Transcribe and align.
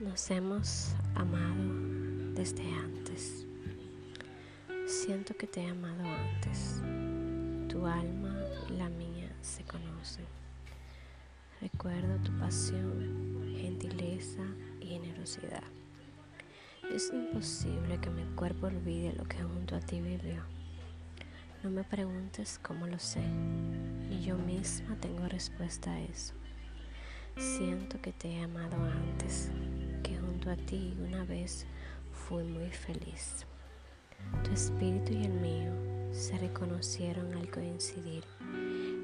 Nos 0.00 0.30
hemos 0.30 0.94
amado 1.14 1.62
desde 2.32 2.62
antes. 2.72 3.44
Siento 4.86 5.36
que 5.36 5.46
te 5.46 5.60
he 5.60 5.68
amado 5.68 6.02
antes. 6.02 6.80
Tu 7.68 7.84
alma 7.84 8.34
y 8.70 8.78
la 8.78 8.88
mía 8.88 9.30
se 9.42 9.62
conocen. 9.64 10.24
Recuerdo 11.60 12.16
tu 12.22 12.32
pasión, 12.38 13.44
gentileza 13.58 14.42
y 14.80 14.86
generosidad. 14.86 15.64
Es 16.90 17.12
imposible 17.12 18.00
que 18.00 18.08
mi 18.08 18.24
cuerpo 18.36 18.68
olvide 18.68 19.12
lo 19.12 19.24
que 19.24 19.42
junto 19.42 19.76
a 19.76 19.80
ti 19.80 20.00
vivió. 20.00 20.42
No 21.62 21.68
me 21.68 21.84
preguntes 21.84 22.58
cómo 22.62 22.86
lo 22.86 22.98
sé, 22.98 23.22
y 24.10 24.22
yo 24.22 24.38
misma 24.38 24.96
tengo 24.96 25.28
respuesta 25.28 25.92
a 25.92 26.00
eso. 26.00 26.32
Siento 27.36 28.00
que 28.00 28.12
te 28.12 28.30
he 28.30 28.42
amado 28.42 28.76
antes, 28.82 29.50
junto 30.40 30.50
a 30.50 30.66
ti 30.66 30.94
una 31.06 31.24
vez 31.24 31.66
fui 32.12 32.42
muy 32.44 32.70
feliz. 32.70 33.44
Tu 34.42 34.52
espíritu 34.52 35.12
y 35.12 35.24
el 35.24 35.32
mío 35.32 35.72
se 36.12 36.38
reconocieron 36.38 37.34
al 37.34 37.50
coincidir 37.50 38.24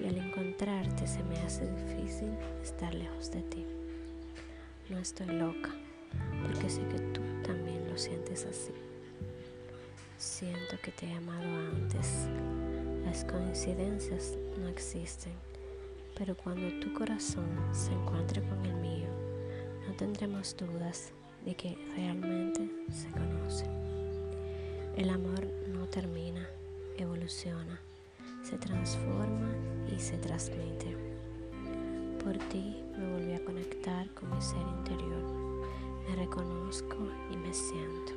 y 0.00 0.08
al 0.08 0.16
encontrarte 0.16 1.06
se 1.06 1.22
me 1.22 1.38
hace 1.38 1.70
difícil 1.70 2.30
estar 2.62 2.92
lejos 2.94 3.30
de 3.30 3.42
ti. 3.42 3.64
No 4.88 4.98
estoy 4.98 5.26
loca, 5.26 5.70
porque 6.42 6.68
sé 6.68 6.80
que 6.88 6.98
tú 7.12 7.20
también 7.44 7.88
lo 7.88 7.96
sientes 7.96 8.44
así. 8.46 8.72
Siento 10.18 10.76
que 10.82 10.90
te 10.90 11.06
he 11.06 11.14
amado 11.14 11.46
antes. 11.74 12.26
Las 13.04 13.24
coincidencias 13.24 14.36
no 14.58 14.66
existen, 14.66 15.34
pero 16.18 16.36
cuando 16.36 16.68
tu 16.80 16.92
corazón 16.92 17.46
se 17.72 17.92
encuentre 17.92 18.42
con 18.42 18.64
el 18.66 18.74
mío, 18.74 19.19
no 19.86 19.94
tendremos 19.94 20.56
dudas 20.56 21.12
de 21.44 21.54
que 21.54 21.76
realmente 21.96 22.70
se 22.92 23.08
conoce. 23.10 23.64
El 24.96 25.10
amor 25.10 25.46
no 25.68 25.86
termina, 25.86 26.46
evoluciona, 26.96 27.80
se 28.42 28.58
transforma 28.58 29.50
y 29.94 29.98
se 29.98 30.18
transmite. 30.18 30.96
Por 32.22 32.36
ti 32.48 32.82
me 32.98 33.10
volví 33.12 33.32
a 33.32 33.44
conectar 33.44 34.08
con 34.10 34.34
mi 34.34 34.42
ser 34.42 34.62
interior, 34.78 35.22
me 36.08 36.16
reconozco 36.16 36.96
y 37.30 37.36
me 37.36 37.52
siento. 37.54 38.12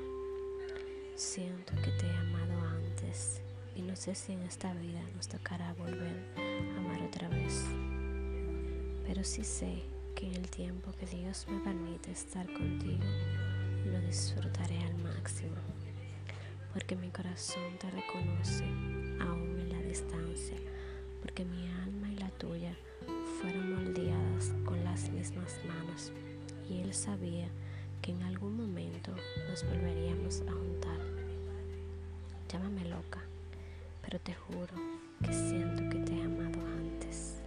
Siento 1.15 1.73
que 1.75 1.91
te 1.91 2.07
he 2.07 2.17
amado 2.17 2.67
antes 2.67 3.39
y 3.75 3.81
no 3.81 3.95
sé 3.95 4.15
si 4.15 4.33
en 4.33 4.41
esta 4.41 4.73
vida 4.73 5.01
nos 5.15 5.27
tocará 5.27 5.73
volver 5.73 6.25
a 6.37 6.77
amar 6.79 7.01
otra 7.03 7.29
vez. 7.29 7.63
Pero 9.05 9.23
sí 9.23 9.43
sé 9.43 9.92
que 10.23 10.29
en 10.29 10.35
el 10.35 10.49
tiempo 10.49 10.91
que 10.93 11.05
Dios 11.05 11.45
me 11.49 11.59
permite 11.59 12.11
estar 12.11 12.45
contigo, 12.53 13.03
lo 13.85 13.99
disfrutaré 14.01 14.77
al 14.79 14.95
máximo, 14.99 15.57
porque 16.71 16.95
mi 16.95 17.09
corazón 17.09 17.77
te 17.77 17.91
reconoce 17.91 18.63
aún 19.19 19.59
en 19.59 19.69
la 19.69 19.81
distancia, 19.81 20.55
porque 21.21 21.43
mi 21.43 21.67
alma 21.67 22.09
y 22.09 22.15
la 22.15 22.29
tuya 22.29 22.73
fueron 23.41 23.73
moldeadas 23.73 24.53
con 24.63 24.81
las 24.85 25.09
mismas 25.09 25.59
manos, 25.67 26.13
y 26.69 26.79
Él 26.79 26.93
sabía 26.93 27.49
que 28.01 28.11
en 28.11 28.23
algún 28.23 28.55
momento 28.55 29.11
nos 29.49 29.65
volveríamos 29.65 30.41
a 30.47 30.51
juntar. 30.53 30.99
Llámame 32.49 32.85
loca, 32.85 33.19
pero 34.01 34.19
te 34.19 34.33
juro 34.33 34.73
que 35.21 35.33
siento 35.33 35.89
que 35.89 35.97
te 35.97 36.13
he 36.13 36.23
amado 36.23 36.61
antes. 36.65 37.41